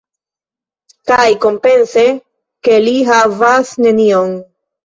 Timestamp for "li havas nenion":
2.89-4.35